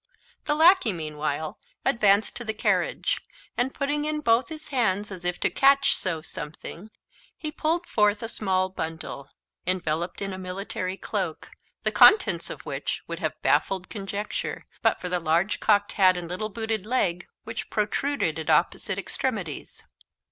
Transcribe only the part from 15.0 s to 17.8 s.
the large cocked hat and little booted leg which